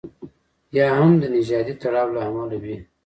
[0.77, 2.77] یا هم د نژادي تړاو له امله وي.